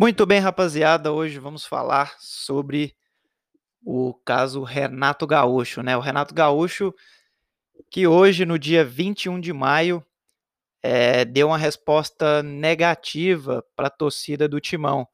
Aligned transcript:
Muito 0.00 0.24
bem, 0.24 0.40
rapaziada. 0.40 1.12
Hoje 1.12 1.38
vamos 1.38 1.66
falar 1.66 2.16
sobre 2.18 2.96
o 3.84 4.14
caso 4.24 4.62
Renato 4.62 5.26
Gaúcho, 5.26 5.82
né? 5.82 5.94
O 5.94 6.00
Renato 6.00 6.34
Gaúcho, 6.34 6.94
que 7.90 8.06
hoje, 8.06 8.46
no 8.46 8.58
dia 8.58 8.82
21 8.82 9.38
de 9.38 9.52
maio, 9.52 10.02
é, 10.82 11.22
deu 11.26 11.48
uma 11.48 11.58
resposta 11.58 12.42
negativa 12.42 13.62
para 13.76 13.88
a 13.88 13.90
torcida 13.90 14.48
do 14.48 14.58
Timão. 14.58 15.06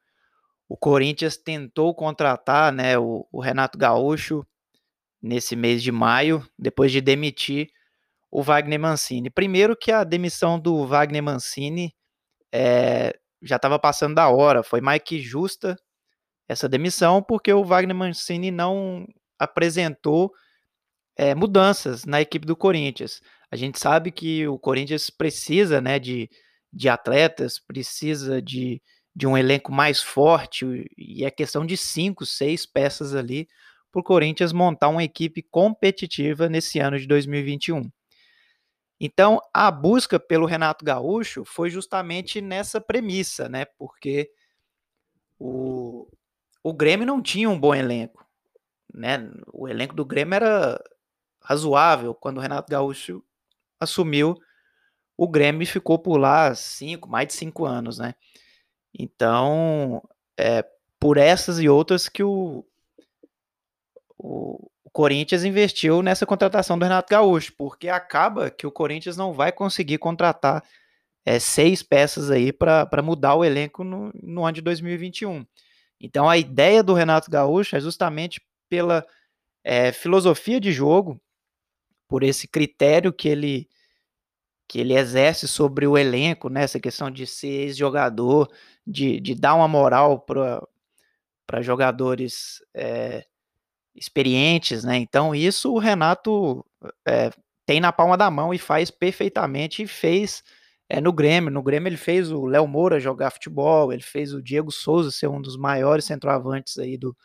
O 0.68 0.77
Corinthians 0.77 1.36
tentou 1.36 1.92
contratar 1.92 2.72
né, 2.72 2.96
o, 2.96 3.27
o 3.32 3.41
Renato 3.41 3.77
Gaúcho 3.77 4.46
nesse 5.20 5.56
mês 5.56 5.82
de 5.82 5.91
maio, 5.91 6.48
depois 6.56 6.92
de 6.92 7.00
demitir 7.00 7.70
o 8.30 8.41
Wagner 8.41 8.78
Mancini. 8.78 9.30
Primeiro 9.30 9.77
que 9.77 9.91
a 9.91 10.05
demissão 10.05 10.60
do 10.60 10.86
Wagner 10.86 11.24
Mancini 11.24 11.92
é, 12.52 13.18
já 13.42 13.56
estava 13.56 13.78
passando 13.78 14.14
da 14.14 14.28
hora, 14.28 14.62
foi 14.62 14.80
mais 14.80 15.00
que 15.02 15.20
justa 15.20 15.77
essa 16.48 16.68
demissão, 16.68 17.22
porque 17.22 17.52
o 17.52 17.64
Wagner 17.64 17.94
Mancini 17.94 18.50
não 18.50 19.06
apresentou 19.38 20.32
é, 21.16 21.34
mudanças 21.34 22.04
na 22.04 22.20
equipe 22.20 22.46
do 22.46 22.56
Corinthians. 22.56 23.20
A 23.50 23.56
gente 23.56 23.78
sabe 23.78 24.10
que 24.10 24.46
o 24.46 24.58
Corinthians 24.58 25.10
precisa 25.10 25.80
né, 25.80 25.98
de, 25.98 26.28
de 26.72 26.88
atletas, 26.88 27.58
precisa 27.58 28.41
de, 28.41 28.82
de 29.14 29.27
um 29.27 29.36
elenco 29.36 29.72
mais 29.72 30.00
forte, 30.00 30.84
e 30.96 31.24
é 31.24 31.30
questão 31.30 31.64
de 31.64 31.77
cinco, 31.77 32.27
seis 32.27 32.66
peças 32.66 33.14
ali 33.14 33.48
para 33.91 34.00
o 34.00 34.05
Corinthians 34.05 34.52
montar 34.52 34.89
uma 34.89 35.02
equipe 35.02 35.42
competitiva 35.42 36.48
nesse 36.48 36.78
ano 36.78 36.98
de 36.98 37.06
2021. 37.06 37.91
Então, 39.00 39.41
a 39.52 39.70
busca 39.70 40.19
pelo 40.19 40.47
Renato 40.47 40.84
Gaúcho 40.84 41.44
foi 41.44 41.69
justamente 41.69 42.41
nessa 42.41 42.80
premissa, 42.80 43.48
né? 43.48 43.64
Porque 43.78 44.30
o, 45.39 46.08
o 46.62 46.72
Grêmio 46.72 47.06
não 47.06 47.20
tinha 47.20 47.50
um 47.50 47.58
bom 47.58 47.74
elenco, 47.74 48.27
né? 48.92 49.30
O 49.52 49.69
elenco 49.69 49.94
do 49.94 50.05
Grêmio 50.05 50.34
era 50.34 50.83
razoável 51.41 52.14
quando 52.14 52.39
o 52.39 52.41
Renato 52.41 52.70
Gaúcho 52.70 53.22
assumiu 53.78 54.36
o 55.17 55.27
Grêmio 55.27 55.67
ficou 55.67 55.98
por 55.98 56.19
lá 56.19 56.55
cinco, 56.55 57.08
mais 57.08 57.28
de 57.28 57.34
cinco 57.34 57.64
anos, 57.64 57.98
né? 57.98 58.14
Então, 58.98 60.06
é 60.39 60.64
por 61.00 61.17
essas 61.17 61.58
e 61.58 61.69
outras 61.69 62.08
que 62.08 62.22
o, 62.22 62.64
o, 64.19 64.70
Corinthians 64.97 65.44
investiu 65.44 66.00
nessa 66.00 66.25
contratação 66.25 66.78
do 66.78 66.83
Renato 66.83 67.11
Gaúcho, 67.11 67.52
porque 67.55 67.86
acaba 67.86 68.50
que 68.50 68.66
o 68.66 68.72
Corinthians 68.72 69.14
não 69.14 69.30
vai 69.30 69.52
conseguir 69.52 69.98
contratar 69.98 70.64
é, 71.22 71.39
seis 71.39 71.83
peças 71.83 72.30
aí 72.30 72.50
para 72.50 73.02
mudar 73.02 73.34
o 73.34 73.44
elenco 73.44 73.84
no, 73.84 74.11
no 74.22 74.47
ano 74.47 74.55
de 74.55 74.62
2021. 74.62 75.44
Então 76.00 76.30
a 76.30 76.39
ideia 76.39 76.83
do 76.83 76.94
Renato 76.94 77.30
Gaúcho 77.30 77.77
é 77.77 77.80
justamente 77.80 78.41
pela 78.70 79.06
é, 79.62 79.92
filosofia 79.92 80.58
de 80.58 80.72
jogo, 80.72 81.20
por 82.08 82.22
esse 82.22 82.48
critério 82.48 83.12
que 83.12 83.28
ele 83.28 83.69
que 84.67 84.80
ele 84.80 84.94
exerce 84.94 85.47
sobre 85.47 85.86
o 85.86 85.98
elenco, 85.98 86.48
né, 86.48 86.67
questão 86.83 87.11
de 87.11 87.27
ser 87.27 87.67
ex-jogador, 87.67 88.50
de, 88.86 89.20
de 89.20 89.34
dar 89.34 89.55
uma 89.56 89.69
moral 89.69 90.20
para 91.47 91.62
jogadores 91.62 92.62
é, 92.74 93.27
experientes, 93.96 94.84
né? 94.84 94.96
Então 94.98 95.34
isso 95.34 95.73
o 95.73 95.79
Renato 95.79 96.64
é, 97.07 97.30
tem 97.67 97.80
na 97.80 97.92
palma 97.92 98.17
da 98.17 98.30
mão 98.30 98.52
e 98.52 98.58
faz 98.58 98.90
perfeitamente 98.90 99.83
e 99.83 99.86
fez 99.86 100.42
é, 100.89 101.01
no 101.01 101.12
Grêmio. 101.12 101.51
No 101.51 101.62
Grêmio 101.62 101.89
ele 101.89 101.96
fez 101.96 102.30
o 102.30 102.46
Léo 102.46 102.67
Moura 102.68 103.01
jogar 103.01 103.30
futebol, 103.30 103.92
ele 103.92 104.02
fez 104.02 104.33
o 104.34 104.42
Diego 104.42 104.70
Souza 104.70 105.11
ser 105.11 105.29
um 105.29 105.40
dos 105.40 105.57
maiores 105.57 106.05
centroavantes 106.05 106.79
aí 106.79 106.96
do, 106.98 107.17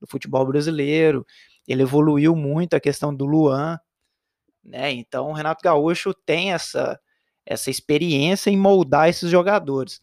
do 0.00 0.06
futebol 0.08 0.44
brasileiro. 0.46 1.24
Ele 1.66 1.82
evoluiu 1.82 2.34
muito 2.36 2.74
a 2.74 2.80
questão 2.80 3.14
do 3.14 3.24
Luan, 3.24 3.78
né? 4.64 4.92
Então 4.92 5.30
o 5.30 5.32
Renato 5.32 5.62
Gaúcho 5.62 6.12
tem 6.26 6.52
essa 6.52 6.98
essa 7.46 7.70
experiência 7.70 8.50
em 8.50 8.56
moldar 8.58 9.08
esses 9.08 9.30
jogadores. 9.30 10.00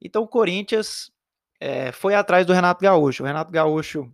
Então 0.00 0.22
o 0.22 0.28
Corinthians 0.28 1.10
é, 1.60 1.92
foi 1.92 2.14
atrás 2.14 2.46
do 2.46 2.54
Renato 2.54 2.82
Gaúcho. 2.82 3.22
O 3.22 3.26
Renato 3.26 3.52
Gaúcho 3.52 4.10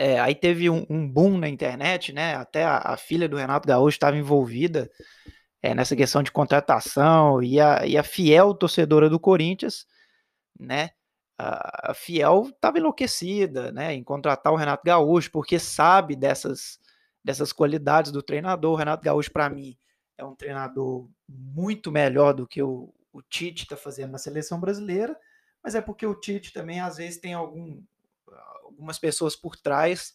é, 0.00 0.18
aí 0.18 0.34
teve 0.34 0.70
um, 0.70 0.86
um, 0.88 1.06
boom 1.06 1.36
na 1.36 1.46
internet, 1.46 2.10
né? 2.10 2.34
Até 2.34 2.64
a, 2.64 2.78
a 2.78 2.96
filha 2.96 3.28
do 3.28 3.36
Renato 3.36 3.68
Gaúcho 3.68 3.96
estava 3.96 4.16
envolvida 4.16 4.90
é, 5.60 5.74
nessa 5.74 5.94
questão 5.94 6.22
de 6.22 6.32
contratação 6.32 7.42
e 7.42 7.60
a, 7.60 7.86
e 7.86 7.98
a 7.98 8.02
fiel 8.02 8.54
torcedora 8.54 9.10
do 9.10 9.20
Corinthians, 9.20 9.86
né? 10.58 10.92
A, 11.36 11.92
fiel 11.92 12.48
estava 12.48 12.78
enlouquecida, 12.78 13.70
né? 13.72 13.92
Em 13.92 14.02
contratar 14.02 14.50
o 14.50 14.56
Renato 14.56 14.82
Gaúcho, 14.86 15.30
porque 15.30 15.58
sabe 15.58 16.16
dessas, 16.16 16.80
dessas 17.22 17.52
qualidades 17.52 18.10
do 18.10 18.22
treinador. 18.22 18.72
O 18.72 18.76
Renato 18.76 19.04
Gaúcho, 19.04 19.30
para 19.30 19.50
mim, 19.50 19.76
é 20.16 20.24
um 20.24 20.34
treinador 20.34 21.10
muito 21.28 21.92
melhor 21.92 22.32
do 22.32 22.46
que 22.46 22.62
o, 22.62 22.90
o 23.12 23.20
Tite 23.20 23.64
está 23.64 23.76
fazendo 23.76 24.12
na 24.12 24.18
seleção 24.18 24.58
brasileira, 24.58 25.14
mas 25.62 25.74
é 25.74 25.82
porque 25.82 26.06
o 26.06 26.18
Tite 26.18 26.54
também 26.54 26.80
às 26.80 26.96
vezes 26.96 27.20
tem 27.20 27.34
algum 27.34 27.82
algumas 28.80 28.98
pessoas 28.98 29.36
por 29.36 29.56
trás, 29.56 30.14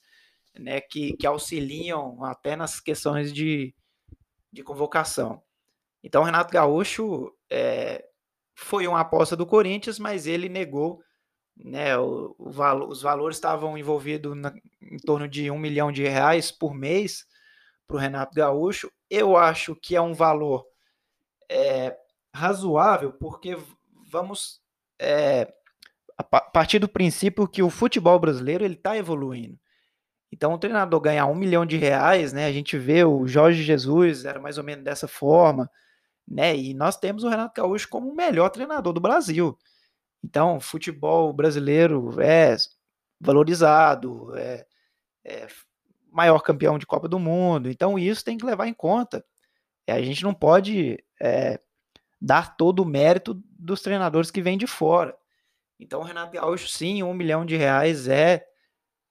né, 0.58 0.82
que, 0.82 1.16
que 1.16 1.28
auxiliam 1.28 2.24
até 2.24 2.56
nas 2.56 2.80
questões 2.80 3.32
de, 3.32 3.76
de 4.52 4.64
convocação. 4.64 5.44
Então, 6.04 6.24
o 6.24 6.26
Renato 6.26 6.52
Gaúcho 6.52 7.32
é, 7.50 8.04
foi 8.56 8.88
uma 8.88 9.02
aposta 9.02 9.36
do 9.36 9.46
Corinthians, 9.46 10.00
mas 10.00 10.26
ele 10.26 10.50
negou, 10.50 11.02
né, 11.56 11.96
o, 11.98 12.36
o 12.40 12.50
valo, 12.50 12.88
os 12.88 13.02
valores 13.04 13.38
estavam 13.38 13.78
envolvidos 13.78 14.36
na, 14.36 14.52
em 14.82 14.98
torno 14.98 15.28
de 15.28 15.52
um 15.52 15.60
milhão 15.60 15.92
de 15.92 16.04
reais 16.04 16.52
por 16.52 16.74
mês 16.74 17.26
para 17.88 17.98
o 17.98 18.00
Renato 18.00 18.34
Gaúcho. 18.34 18.92
Eu 19.10 19.38
acho 19.38 19.76
que 19.76 19.96
é 19.96 20.02
um 20.02 20.14
valor 20.14 20.66
é, 21.50 21.96
razoável, 22.34 23.14
porque 23.14 23.56
vamos 24.10 24.60
é, 25.00 25.54
a 26.18 26.24
partir 26.24 26.80
do 26.80 26.88
princípio 26.88 27.48
que 27.48 27.62
o 27.62 27.70
futebol 27.70 28.18
brasileiro 28.20 28.64
ele 28.64 28.76
está 28.76 28.98
evoluindo. 28.98 29.60
Então, 30.32 30.54
o 30.54 30.58
treinador 30.58 31.00
ganhar 31.00 31.26
um 31.28 31.36
milhão 31.36 31.66
de 31.66 31.78
reais, 31.78 32.34
né? 32.34 32.46
A 32.46 32.52
gente 32.52 32.78
vê 32.78 33.04
o 33.04 33.28
Jorge 33.28 33.64
Jesus 33.64 34.26
era 34.26 34.40
mais 34.40 34.58
ou 34.58 34.64
menos 34.64 34.84
dessa 34.84 35.08
forma, 35.08 35.70
né? 36.28 36.56
E 36.56 36.74
nós 36.74 36.98
temos 36.98 37.24
o 37.24 37.30
Renato 37.30 37.62
Gaúcho 37.62 37.88
como 37.90 38.10
o 38.10 38.16
melhor 38.16 38.50
treinador 38.50 38.92
do 38.92 39.00
Brasil. 39.00 39.58
Então, 40.24 40.58
o 40.58 40.62
futebol 40.62 41.32
brasileiro 41.32 42.20
é 42.22 42.56
valorizado, 43.20 44.36
é, 44.36 44.66
é 45.24 45.48
maior 46.12 46.40
campeão 46.40 46.78
de 46.78 46.86
Copa 46.86 47.08
do 47.08 47.20
Mundo. 47.20 47.70
Então, 47.70 47.98
isso 48.00 48.24
tem 48.24 48.38
que 48.38 48.46
levar 48.46 48.68
em 48.68 48.74
conta. 48.74 49.24
É, 49.88 49.94
a 49.94 50.02
gente 50.02 50.24
não 50.24 50.34
pode 50.34 51.04
é, 51.22 51.60
dar 52.20 52.56
todo 52.58 52.82
o 52.82 52.86
mérito 52.86 53.42
dos 53.52 53.82
treinadores 53.82 54.32
que 54.32 54.42
vêm 54.42 54.58
de 54.58 54.68
fora. 54.68 55.16
Então, 55.80 56.00
o 56.00 56.04
Renato 56.04 56.32
Gaúcho, 56.32 56.68
sim, 56.68 57.04
um 57.04 57.14
milhão 57.14 57.46
de 57.46 57.56
reais 57.56 58.08
é, 58.08 58.46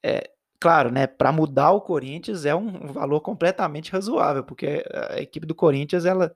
é 0.03 0.31
claro, 0.59 0.91
né? 0.91 1.07
Para 1.07 1.31
mudar 1.31 1.73
o 1.73 1.81
Corinthians 1.81 2.47
é 2.47 2.55
um, 2.55 2.93
valor 2.93 3.21
completamente 3.21 3.93
razoável, 3.93 4.43
porque 4.45 4.83
a 5.11 5.21
equipe 5.21 5.47
do 5.47 5.55
Corinthians 5.55 6.05
ela, 6.07 6.35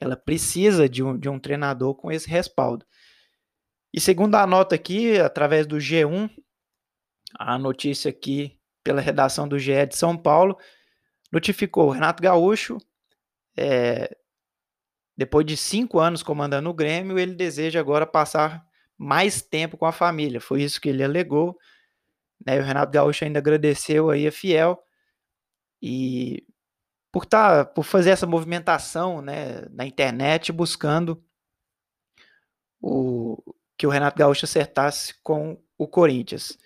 ela 0.00 0.16
precisa 0.16 0.88
de 0.88 1.02
um, 1.02 1.18
de 1.18 1.28
um 1.28 1.38
treinador 1.38 1.94
com 1.94 2.10
esse 2.10 2.28
respaldo. 2.28 2.86
E 3.92 4.00
segundo 4.00 4.34
a 4.36 4.46
nota 4.46 4.74
aqui, 4.74 5.18
através 5.18 5.66
do 5.66 5.76
G1, 5.76 6.30
a 7.38 7.58
notícia 7.58 8.10
aqui 8.10 8.58
pela 8.82 9.00
redação 9.00 9.46
do 9.48 9.58
GE 9.58 9.86
de 9.86 9.96
São 9.96 10.16
Paulo, 10.16 10.56
notificou 11.32 11.90
Renato 11.90 12.22
Gaúcho, 12.22 12.78
é, 13.56 14.16
depois 15.16 15.46
de 15.46 15.56
cinco 15.56 15.98
anos 15.98 16.22
comandando 16.22 16.68
o 16.68 16.74
Grêmio, 16.74 17.18
ele 17.18 17.34
deseja 17.34 17.80
agora 17.80 18.06
passar 18.06 18.65
mais 18.98 19.42
tempo 19.42 19.76
com 19.76 19.86
a 19.86 19.92
família. 19.92 20.40
Foi 20.40 20.62
isso 20.62 20.80
que 20.80 20.88
ele 20.88 21.04
alegou. 21.04 21.58
Né? 22.44 22.58
O 22.58 22.62
Renato 22.62 22.92
Gaúcho 22.92 23.24
ainda 23.24 23.38
agradeceu 23.38 24.10
aí 24.10 24.26
a 24.26 24.32
Fiel 24.32 24.82
e 25.82 26.46
por 27.12 27.24
tá, 27.24 27.64
por 27.64 27.84
fazer 27.84 28.10
essa 28.10 28.26
movimentação, 28.26 29.22
né, 29.22 29.62
na 29.70 29.86
internet 29.86 30.52
buscando 30.52 31.22
o 32.80 33.42
que 33.76 33.86
o 33.86 33.90
Renato 33.90 34.18
Gaúcho 34.18 34.44
acertasse 34.44 35.14
com 35.22 35.62
o 35.78 35.86
Corinthians. 35.86 36.58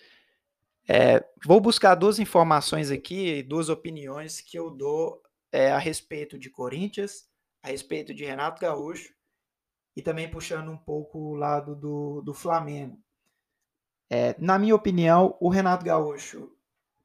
É, 0.89 1.25
vou 1.45 1.61
buscar 1.61 1.95
duas 1.95 2.19
informações 2.19 2.91
aqui, 2.91 3.43
duas 3.43 3.69
opiniões 3.69 4.41
que 4.41 4.59
eu 4.59 4.71
dou 4.71 5.23
é, 5.53 5.71
a 5.71 5.79
respeito 5.79 6.39
de 6.39 6.51
Corinthians, 6.51 7.29
a 7.63 7.69
respeito 7.69 8.15
de 8.15 8.25
Renato 8.25 8.61
Gaúcho 8.61 9.13
e 10.01 10.03
também 10.03 10.31
puxando 10.31 10.71
um 10.71 10.79
pouco 10.79 11.19
o 11.19 11.35
lado 11.35 11.77
do, 11.77 12.23
do 12.23 12.33
Flamengo. 12.33 12.99
É, 14.09 14.35
na 14.39 14.59
minha 14.59 14.75
opinião, 14.75 15.37
o 15.39 15.51
Renato 15.51 15.85
Gaúcho 15.85 16.51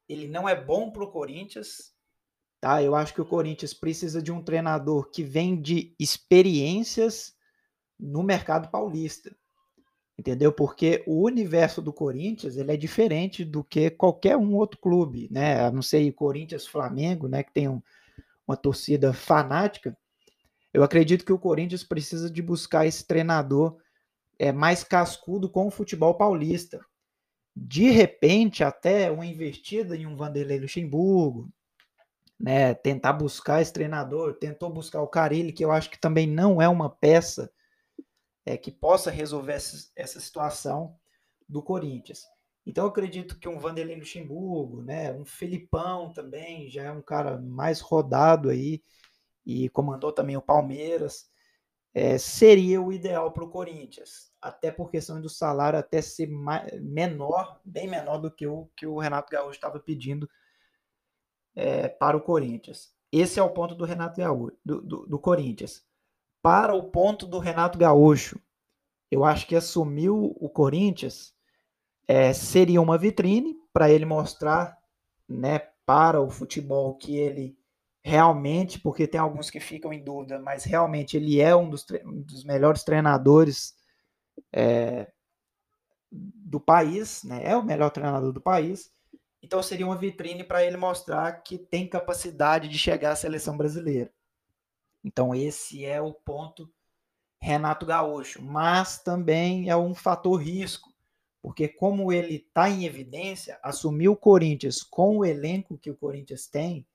ele 0.08 0.26
não 0.26 0.48
é 0.48 0.58
bom 0.58 0.90
para 0.90 1.04
o 1.04 1.10
Corinthians. 1.10 1.92
Tá? 2.58 2.82
Eu 2.82 2.94
acho 2.94 3.12
que 3.12 3.20
o 3.20 3.26
Corinthians 3.26 3.74
precisa 3.74 4.22
de 4.22 4.32
um 4.32 4.42
treinador 4.42 5.10
que 5.10 5.22
vem 5.22 5.60
de 5.60 5.94
experiências 5.98 7.34
no 8.00 8.22
mercado 8.22 8.70
paulista. 8.70 9.36
entendeu? 10.18 10.50
Porque 10.50 11.04
o 11.06 11.22
universo 11.22 11.82
do 11.82 11.92
Corinthians 11.92 12.56
ele 12.56 12.72
é 12.72 12.78
diferente 12.78 13.44
do 13.44 13.62
que 13.62 13.90
qualquer 13.90 14.38
um 14.38 14.54
outro 14.54 14.80
clube, 14.80 15.28
né? 15.30 15.66
A 15.66 15.70
não 15.70 15.82
sei 15.82 16.10
Corinthians, 16.10 16.66
Flamengo, 16.66 17.28
né? 17.28 17.42
Que 17.42 17.52
tem 17.52 17.68
um, 17.68 17.82
uma 18.48 18.56
torcida 18.56 19.12
fanática. 19.12 19.94
Eu 20.76 20.84
acredito 20.84 21.24
que 21.24 21.32
o 21.32 21.38
Corinthians 21.38 21.82
precisa 21.82 22.30
de 22.30 22.42
buscar 22.42 22.86
esse 22.86 23.02
treinador 23.02 23.78
é, 24.38 24.52
mais 24.52 24.84
cascudo 24.84 25.48
com 25.48 25.66
o 25.66 25.70
futebol 25.70 26.12
paulista. 26.12 26.84
De 27.56 27.88
repente, 27.88 28.62
até 28.62 29.10
uma 29.10 29.24
investida 29.24 29.96
em 29.96 30.04
um 30.04 30.14
Vanderlei 30.14 30.60
Luxemburgo, 30.60 31.50
né? 32.38 32.74
Tentar 32.74 33.14
buscar 33.14 33.62
esse 33.62 33.72
treinador, 33.72 34.34
tentou 34.34 34.68
buscar 34.68 35.00
o 35.00 35.08
Carilli, 35.08 35.50
que 35.50 35.64
eu 35.64 35.72
acho 35.72 35.88
que 35.88 35.98
também 35.98 36.26
não 36.26 36.60
é 36.60 36.68
uma 36.68 36.90
peça 36.90 37.50
é, 38.44 38.54
que 38.58 38.70
possa 38.70 39.10
resolver 39.10 39.54
essa, 39.54 39.90
essa 39.96 40.20
situação 40.20 40.94
do 41.48 41.62
Corinthians. 41.62 42.26
Então 42.66 42.84
eu 42.84 42.90
acredito 42.90 43.38
que 43.38 43.48
um 43.48 43.58
Vanderlei 43.58 43.96
Luxemburgo, 43.96 44.82
né, 44.82 45.10
um 45.14 45.24
Felipão 45.24 46.12
também, 46.12 46.68
já 46.68 46.82
é 46.82 46.92
um 46.92 47.00
cara 47.00 47.38
mais 47.38 47.80
rodado 47.80 48.50
aí 48.50 48.82
e 49.46 49.68
comandou 49.68 50.10
também 50.10 50.36
o 50.36 50.42
Palmeiras, 50.42 51.30
é, 51.94 52.18
seria 52.18 52.82
o 52.82 52.92
ideal 52.92 53.32
para 53.32 53.44
o 53.44 53.48
Corinthians. 53.48 54.32
Até 54.42 54.70
por 54.70 54.90
questão 54.90 55.20
do 55.20 55.30
salário 55.30 55.78
até 55.78 56.02
ser 56.02 56.26
mais, 56.26 56.70
menor, 56.82 57.60
bem 57.64 57.88
menor 57.88 58.18
do 58.18 58.30
que 58.30 58.46
o 58.46 58.68
que 58.76 58.86
o 58.86 58.98
Renato 58.98 59.30
Gaúcho 59.30 59.52
estava 59.52 59.78
pedindo 59.78 60.28
é, 61.54 61.88
para 61.88 62.16
o 62.16 62.20
Corinthians. 62.20 62.92
Esse 63.10 63.38
é 63.38 63.42
o 63.42 63.50
ponto 63.50 63.74
do 63.74 63.84
Renato 63.84 64.20
Gaúcho, 64.20 64.56
do, 64.64 64.82
do, 64.82 65.06
do 65.06 65.18
Corinthians 65.18 65.86
para 66.42 66.74
o 66.74 66.90
ponto 66.90 67.26
do 67.26 67.38
Renato 67.38 67.78
Gaúcho. 67.78 68.38
Eu 69.10 69.24
acho 69.24 69.46
que 69.46 69.56
assumiu 69.56 70.36
o 70.38 70.50
Corinthians 70.50 71.34
é, 72.06 72.32
seria 72.32 72.80
uma 72.80 72.98
vitrine 72.98 73.56
para 73.72 73.90
ele 73.90 74.04
mostrar 74.04 74.76
né, 75.28 75.60
para 75.84 76.20
o 76.20 76.30
futebol 76.30 76.96
que 76.96 77.16
ele 77.16 77.58
realmente, 78.06 78.78
porque 78.78 79.04
tem 79.04 79.18
alguns 79.18 79.50
que 79.50 79.58
ficam 79.58 79.92
em 79.92 80.00
dúvida, 80.00 80.38
mas 80.38 80.62
realmente 80.62 81.16
ele 81.16 81.40
é 81.40 81.56
um 81.56 81.68
dos, 81.68 81.84
um 82.04 82.22
dos 82.22 82.44
melhores 82.44 82.84
treinadores 82.84 83.74
é, 84.52 85.10
do 86.08 86.60
país, 86.60 87.24
né, 87.24 87.40
é 87.42 87.56
o 87.56 87.64
melhor 87.64 87.90
treinador 87.90 88.32
do 88.32 88.40
país. 88.40 88.92
Então 89.42 89.60
seria 89.60 89.84
uma 89.84 89.96
vitrine 89.96 90.44
para 90.44 90.64
ele 90.64 90.76
mostrar 90.76 91.42
que 91.42 91.58
tem 91.58 91.88
capacidade 91.88 92.68
de 92.68 92.78
chegar 92.78 93.10
à 93.10 93.16
seleção 93.16 93.56
brasileira. 93.56 94.12
Então, 95.02 95.34
esse 95.34 95.84
é 95.84 96.00
o 96.00 96.12
ponto 96.12 96.72
Renato 97.42 97.84
Gaúcho. 97.84 98.40
Mas 98.40 98.98
também 98.98 99.68
é 99.68 99.76
um 99.76 99.96
fator 99.96 100.40
risco, 100.40 100.94
porque, 101.42 101.66
como 101.66 102.12
ele 102.12 102.36
está 102.36 102.70
em 102.70 102.84
evidência, 102.84 103.58
assumir 103.64 104.08
o 104.08 104.16
Corinthians 104.16 104.80
com 104.84 105.18
o 105.18 105.24
elenco 105.24 105.76
que 105.76 105.90
o 105.90 105.96
Corinthians 105.96 106.46
tem, 106.46 106.86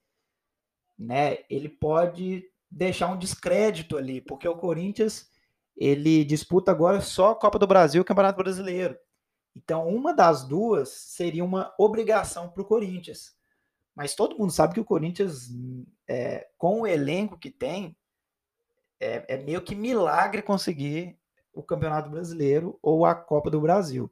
né, 1.02 1.38
ele 1.50 1.68
pode 1.68 2.44
deixar 2.70 3.08
um 3.08 3.18
descrédito 3.18 3.96
ali, 3.96 4.20
porque 4.20 4.48
o 4.48 4.56
Corinthians 4.56 5.30
ele 5.76 6.24
disputa 6.24 6.70
agora 6.70 7.00
só 7.00 7.30
a 7.30 7.36
Copa 7.36 7.58
do 7.58 7.66
Brasil 7.66 8.00
e 8.00 8.02
o 8.02 8.04
Campeonato 8.04 8.42
Brasileiro. 8.42 8.96
Então, 9.54 9.88
uma 9.88 10.14
das 10.14 10.44
duas 10.44 10.88
seria 10.88 11.44
uma 11.44 11.74
obrigação 11.78 12.48
para 12.48 12.62
o 12.62 12.66
Corinthians. 12.66 13.34
Mas 13.94 14.14
todo 14.14 14.38
mundo 14.38 14.52
sabe 14.52 14.74
que 14.74 14.80
o 14.80 14.84
Corinthians, 14.84 15.50
é, 16.08 16.48
com 16.56 16.82
o 16.82 16.86
elenco 16.86 17.38
que 17.38 17.50
tem, 17.50 17.96
é, 18.98 19.34
é 19.34 19.36
meio 19.36 19.60
que 19.60 19.74
milagre 19.74 20.40
conseguir 20.40 21.18
o 21.52 21.62
Campeonato 21.62 22.08
Brasileiro 22.08 22.78
ou 22.80 23.04
a 23.04 23.14
Copa 23.14 23.50
do 23.50 23.60
Brasil. 23.60 24.10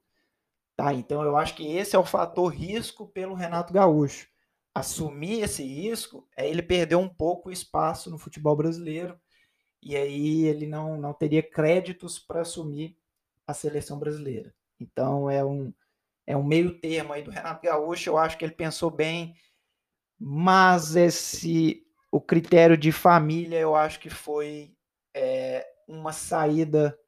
Tá? 0.76 0.92
Então 0.92 1.22
eu 1.22 1.36
acho 1.36 1.54
que 1.54 1.66
esse 1.66 1.96
é 1.96 1.98
o 1.98 2.04
fator 2.04 2.52
risco 2.52 3.06
pelo 3.06 3.34
Renato 3.34 3.72
Gaúcho. 3.72 4.28
Assumir 4.74 5.42
esse 5.42 5.62
risco 5.62 6.28
é 6.36 6.48
ele 6.48 6.62
perder 6.62 6.96
um 6.96 7.08
pouco 7.08 7.48
o 7.48 7.52
espaço 7.52 8.10
no 8.10 8.18
futebol 8.18 8.56
brasileiro 8.56 9.18
e 9.82 9.96
aí 9.96 10.44
ele 10.44 10.66
não, 10.66 10.98
não 10.98 11.12
teria 11.12 11.42
créditos 11.42 12.18
para 12.18 12.42
assumir 12.42 12.96
a 13.46 13.54
seleção 13.54 13.98
brasileira. 13.98 14.54
Então 14.78 15.28
é 15.28 15.44
um, 15.44 15.72
é 16.26 16.36
um 16.36 16.44
meio 16.44 16.78
termo 16.78 17.12
aí 17.12 17.22
do 17.22 17.30
Renato 17.30 17.66
Gaúcho. 17.66 18.10
Eu 18.10 18.18
acho 18.18 18.38
que 18.38 18.44
ele 18.44 18.54
pensou 18.54 18.90
bem, 18.90 19.34
mas 20.18 20.96
esse 20.96 21.84
o 22.12 22.20
critério 22.20 22.76
de 22.76 22.90
família 22.90 23.58
eu 23.58 23.74
acho 23.76 24.00
que 24.00 24.10
foi 24.10 24.74
é, 25.14 25.66
uma 25.86 26.12
saída, 26.12 26.98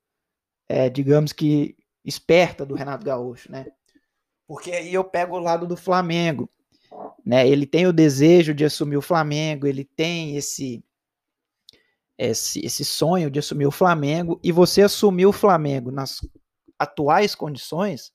é, 0.68 0.88
digamos 0.88 1.32
que 1.32 1.76
esperta 2.04 2.64
do 2.64 2.74
Renato 2.74 3.04
Gaúcho, 3.04 3.50
né? 3.50 3.66
Porque 4.46 4.72
aí 4.72 4.92
eu 4.92 5.04
pego 5.04 5.36
o 5.36 5.40
lado 5.40 5.66
do 5.66 5.76
Flamengo, 5.76 6.48
né? 7.24 7.48
Ele 7.48 7.66
tem 7.66 7.86
o 7.86 7.92
desejo 7.92 8.54
de 8.54 8.64
assumir 8.64 8.96
o 8.96 9.02
Flamengo, 9.02 9.66
ele 9.66 9.84
tem 9.84 10.36
esse 10.36 10.84
esse, 12.18 12.64
esse 12.64 12.84
sonho 12.84 13.30
de 13.30 13.38
assumir 13.38 13.66
o 13.66 13.70
Flamengo 13.70 14.38
e 14.44 14.52
você 14.52 14.82
assumir 14.82 15.26
o 15.26 15.32
Flamengo 15.32 15.90
nas 15.90 16.20
atuais 16.78 17.34
condições 17.34 18.12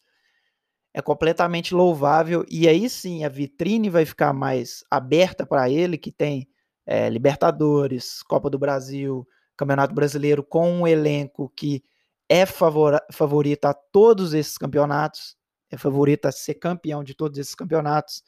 é 0.94 1.02
completamente 1.02 1.74
louvável 1.74 2.46
e 2.50 2.68
aí 2.68 2.90
sim 2.90 3.24
a 3.26 3.30
vitrine 3.30 3.90
vai 3.90 4.06
ficar 4.06 4.34
mais 4.34 4.84
aberta 4.90 5.46
para 5.46 5.70
ele 5.70 5.98
que 5.98 6.12
tem 6.12 6.48
é, 6.86 7.10
Libertadores, 7.10 8.24
Copa 8.24 8.50
do 8.50 8.58
Brasil, 8.58 9.28
Campeonato 9.58 9.94
Brasileiro 9.94 10.44
com 10.44 10.72
um 10.72 10.88
elenco 10.88 11.52
que 11.56 11.84
é 12.30 12.46
favor, 12.46 13.00
favorito 13.12 13.66
a 13.66 13.74
todos 13.74 14.34
esses 14.34 14.58
campeonatos, 14.58 15.36
é 15.70 15.78
favorito 15.78 16.26
a 16.26 16.32
ser 16.32 16.56
campeão 16.56 17.04
de 17.04 17.14
todos 17.14 17.38
esses 17.38 17.56
campeonatos, 17.56 18.24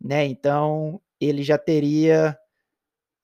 né? 0.00 0.26
Então 0.26 1.00
ele 1.20 1.42
já 1.42 1.58
teria 1.58 2.38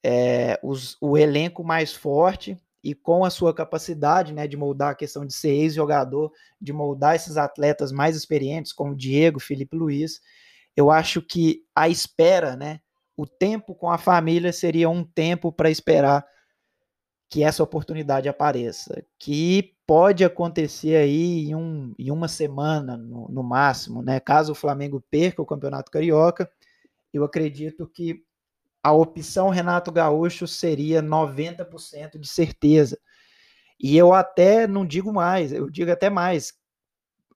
é, 0.04 0.58
os, 0.62 0.96
o 1.00 1.16
elenco 1.16 1.62
mais 1.62 1.92
forte 1.92 2.58
e 2.82 2.94
com 2.94 3.24
a 3.24 3.30
sua 3.30 3.54
capacidade, 3.54 4.32
né, 4.32 4.48
de 4.48 4.56
moldar 4.56 4.90
a 4.90 4.94
questão 4.94 5.24
de 5.24 5.32
ser 5.32 5.50
ex-jogador, 5.50 6.32
de 6.60 6.72
moldar 6.72 7.14
esses 7.14 7.36
atletas 7.36 7.92
mais 7.92 8.16
experientes, 8.16 8.72
como 8.72 8.96
Diego, 8.96 9.38
Felipe 9.38 9.76
Luiz, 9.76 10.20
eu 10.76 10.90
acho 10.90 11.22
que 11.22 11.62
a 11.76 11.88
espera, 11.88 12.56
né, 12.56 12.80
o 13.16 13.26
tempo 13.26 13.74
com 13.74 13.88
a 13.88 13.98
família 13.98 14.52
seria 14.52 14.88
um 14.90 15.04
tempo 15.04 15.52
para 15.52 15.70
esperar 15.70 16.24
que 17.32 17.42
essa 17.42 17.62
oportunidade 17.62 18.28
apareça, 18.28 19.02
que 19.18 19.74
pode 19.86 20.22
acontecer 20.22 20.96
aí 20.96 21.48
em, 21.48 21.54
um, 21.54 21.94
em 21.98 22.10
uma 22.10 22.28
semana, 22.28 22.94
no, 22.94 23.26
no, 23.26 23.42
máximo, 23.42 24.02
né? 24.02 24.20
Caso 24.20 24.52
o 24.52 24.54
Flamengo 24.54 25.02
perca 25.10 25.40
o 25.40 25.46
Campeonato 25.46 25.90
Carioca, 25.90 26.52
eu 27.10 27.24
acredito 27.24 27.86
que 27.86 28.22
a 28.82 28.92
opção 28.92 29.48
Renato 29.48 29.90
Gaúcho 29.90 30.46
seria 30.46 31.02
90% 31.02 32.18
de 32.18 32.28
certeza. 32.28 32.98
E 33.80 33.96
eu 33.96 34.12
até 34.12 34.66
não 34.66 34.84
digo 34.84 35.10
mais, 35.10 35.54
eu 35.54 35.70
digo 35.70 35.90
até 35.90 36.10
mais. 36.10 36.52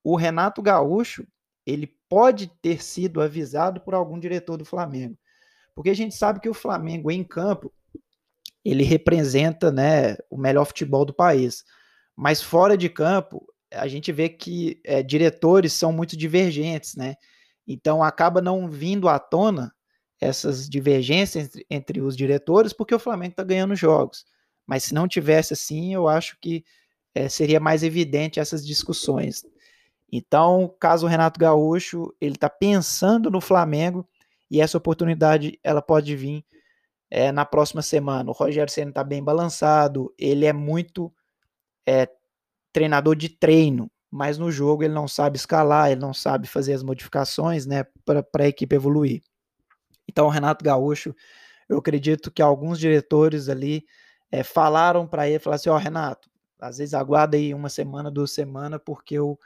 O 0.05 0.15
Renato 0.15 0.61
Gaúcho, 0.61 1.26
ele 1.65 1.87
pode 2.07 2.49
ter 2.61 2.83
sido 2.83 3.23
avisado 3.23 3.81
por 3.81 3.95
algum 3.95 4.19
diretor 4.19 4.59
do 4.59 4.65
Flamengo. 4.67 5.17
Porque 5.75 5.88
a 5.88 5.97
gente 5.97 6.15
sabe 6.15 6.38
que 6.38 6.50
o 6.50 6.55
Flamengo 6.55 7.11
em 7.11 7.25
campo 7.25 7.73
ele 8.71 8.83
representa 8.83 9.71
né, 9.71 10.17
o 10.31 10.37
melhor 10.37 10.65
futebol 10.65 11.05
do 11.05 11.15
país. 11.15 11.65
Mas 12.17 12.43
fora 12.43 12.77
de 12.77 12.89
campo, 12.89 13.47
a 13.73 13.87
gente 13.87 14.11
vê 14.11 14.29
que 14.29 14.81
é, 14.85 15.03
diretores 15.03 15.73
são 15.73 15.93
muito 15.93 16.17
divergentes, 16.17 16.97
né? 16.97 17.15
Então 17.67 18.03
acaba 18.03 18.41
não 18.41 18.69
vindo 18.69 19.09
à 19.09 19.19
tona 19.19 19.73
essas 20.21 20.69
divergências 20.69 21.45
entre, 21.45 21.67
entre 21.69 22.01
os 22.01 22.17
diretores, 22.17 22.73
porque 22.73 22.95
o 22.95 22.99
Flamengo 22.99 23.33
está 23.33 23.45
ganhando 23.45 23.77
jogos. 23.77 24.25
Mas 24.67 24.85
se 24.85 24.95
não 24.95 25.07
tivesse 25.07 25.53
assim, 25.53 25.95
eu 25.95 26.09
acho 26.09 26.39
que 26.41 26.65
é, 27.15 27.29
seria 27.29 27.61
mais 27.61 27.83
evidente 27.83 28.41
essas 28.41 28.67
discussões. 28.67 29.45
Então, 30.11 30.75
caso 30.81 31.07
o 31.07 31.09
Renato 31.09 31.39
Gaúcho 31.39 32.15
ele 32.21 32.35
está 32.35 32.49
pensando 32.49 33.31
no 33.31 33.41
Flamengo 33.41 34.09
e 34.51 34.61
essa 34.61 34.79
oportunidade 34.79 35.59
ela 35.63 35.83
pode 35.83 36.17
vir 36.17 36.45
é, 37.11 37.31
na 37.33 37.45
próxima 37.45 37.83
semana. 37.83 38.31
O 38.31 38.35
Rogério 38.35 38.73
Senna 38.73 38.91
está 38.91 39.05
bem 39.05 39.23
balançado, 39.23 40.13
ele 40.19 40.45
é 40.47 40.53
muito 40.53 41.13
é, 41.87 42.09
treinador 42.73 43.17
de 43.17 43.29
treino, 43.29 43.91
mas 44.11 44.39
no 44.39 44.51
jogo 44.51 44.83
ele 44.83 44.95
não 44.95 45.09
sabe 45.09 45.37
escalar, 45.37 45.91
ele 45.91 46.01
não 46.01 46.15
sabe 46.15 46.47
fazer 46.47 46.73
as 46.73 46.83
modificações 46.83 47.67
né, 47.67 47.85
para 48.05 48.45
a 48.45 48.49
equipe 48.49 48.75
evoluir. 48.75 49.23
Então, 50.09 50.27
o 50.27 50.31
Renato 50.31 50.65
Gaúcho, 50.65 51.15
eu 51.69 51.79
acredito 51.79 52.31
que 52.31 52.41
alguns 52.41 52.79
diretores 52.79 53.49
ali 53.49 53.85
é, 54.31 54.43
falaram 54.43 55.07
para 55.07 55.29
ele, 55.29 55.39
falaram 55.39 55.57
assim, 55.57 55.69
ó 55.69 55.75
oh, 55.75 55.79
Renato, 55.79 56.31
às 56.59 56.79
vezes 56.79 56.95
aguarda 56.95 57.37
aí 57.37 57.53
uma 57.53 57.69
semana, 57.69 58.11
duas 58.11 58.31
semanas, 58.31 58.81
porque 58.85 59.19
o, 59.19 59.39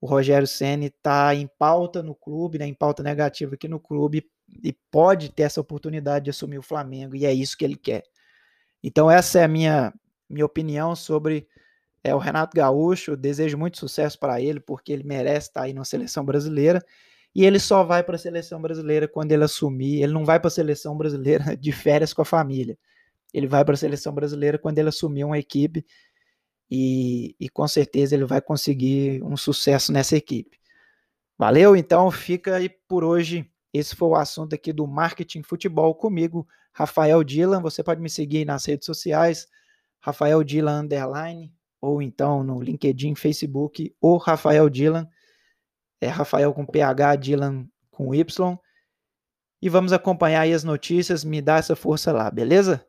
o 0.00 0.06
Rogério 0.06 0.46
Senna 0.46 0.86
está 0.86 1.34
em 1.34 1.48
pauta 1.58 2.02
no 2.02 2.14
clube, 2.14 2.58
né, 2.58 2.66
em 2.66 2.74
pauta 2.74 3.02
negativa 3.02 3.54
aqui 3.54 3.68
no 3.68 3.80
clube, 3.80 4.28
e 4.62 4.72
pode 4.90 5.30
ter 5.32 5.44
essa 5.44 5.60
oportunidade 5.60 6.24
de 6.26 6.30
assumir 6.30 6.58
o 6.58 6.62
Flamengo, 6.62 7.16
e 7.16 7.26
é 7.26 7.32
isso 7.32 7.56
que 7.56 7.64
ele 7.64 7.76
quer. 7.76 8.04
Então, 8.82 9.10
essa 9.10 9.40
é 9.40 9.44
a 9.44 9.48
minha, 9.48 9.92
minha 10.28 10.46
opinião 10.46 10.94
sobre 10.94 11.48
É 12.04 12.14
o 12.14 12.18
Renato 12.18 12.56
Gaúcho, 12.56 13.16
desejo 13.16 13.58
muito 13.58 13.78
sucesso 13.78 14.18
para 14.18 14.40
ele, 14.40 14.60
porque 14.60 14.92
ele 14.92 15.04
merece 15.04 15.48
estar 15.48 15.62
aí 15.62 15.72
na 15.74 15.84
seleção 15.84 16.24
brasileira. 16.24 16.84
E 17.34 17.44
ele 17.44 17.58
só 17.58 17.82
vai 17.84 18.02
para 18.04 18.16
a 18.16 18.18
seleção 18.18 18.60
brasileira 18.62 19.08
quando 19.08 19.32
ele 19.32 19.44
assumir. 19.44 20.02
Ele 20.02 20.12
não 20.12 20.24
vai 20.24 20.38
para 20.38 20.48
a 20.48 20.50
seleção 20.50 20.96
brasileira 20.96 21.56
de 21.58 21.72
férias 21.72 22.12
com 22.12 22.22
a 22.22 22.24
família. 22.24 22.78
Ele 23.32 23.46
vai 23.48 23.64
para 23.64 23.74
a 23.74 23.76
seleção 23.76 24.14
brasileira 24.14 24.58
quando 24.58 24.78
ele 24.78 24.88
assumir 24.88 25.24
uma 25.24 25.38
equipe 25.38 25.84
e, 26.70 27.34
e 27.38 27.48
com 27.48 27.66
certeza 27.66 28.14
ele 28.14 28.24
vai 28.24 28.40
conseguir 28.40 29.22
um 29.24 29.36
sucesso 29.36 29.92
nessa 29.92 30.16
equipe. 30.16 30.58
Valeu? 31.38 31.74
Então 31.74 32.10
fica 32.10 32.56
aí 32.56 32.68
por 32.68 33.02
hoje. 33.04 33.50
Esse 33.74 33.96
foi 33.96 34.06
o 34.06 34.14
assunto 34.14 34.54
aqui 34.54 34.72
do 34.72 34.86
Marketing 34.86 35.42
Futebol 35.42 35.92
comigo, 35.96 36.46
Rafael 36.72 37.24
Dilan. 37.24 37.60
Você 37.60 37.82
pode 37.82 38.00
me 38.00 38.08
seguir 38.08 38.44
nas 38.44 38.64
redes 38.64 38.86
sociais, 38.86 39.48
Rafael 39.98 40.44
Dilan 40.44 40.82
Underline, 40.82 41.52
ou 41.80 42.00
então 42.00 42.44
no 42.44 42.62
LinkedIn, 42.62 43.16
Facebook, 43.16 43.92
ou 44.00 44.16
Rafael 44.16 44.70
Dilan. 44.70 45.08
É 46.00 46.06
Rafael 46.06 46.54
com 46.54 46.64
PH, 46.64 47.16
Dilan 47.16 47.66
com 47.90 48.14
Y. 48.14 48.58
E 49.60 49.68
vamos 49.68 49.92
acompanhar 49.92 50.42
aí 50.42 50.52
as 50.52 50.62
notícias, 50.62 51.24
me 51.24 51.42
dá 51.42 51.56
essa 51.56 51.74
força 51.74 52.12
lá, 52.12 52.30
beleza? 52.30 52.86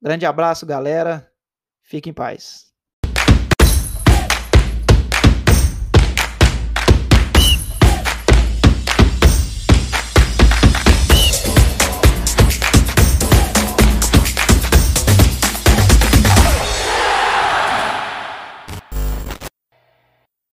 Grande 0.00 0.26
abraço, 0.26 0.64
galera. 0.64 1.28
Fique 1.82 2.08
em 2.08 2.14
paz. 2.14 2.69